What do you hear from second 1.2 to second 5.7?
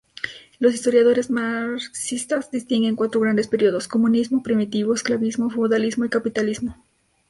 marxistas distinguen cuatro grandes períodos: comunismo primitivo, esclavismo,